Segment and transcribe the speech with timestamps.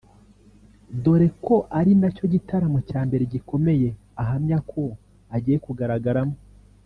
[1.03, 3.89] dore ko ari nacyo gitaramo cya mbere gikomeye
[4.21, 4.83] ahamya ko
[5.35, 6.35] agiye kugaragaramo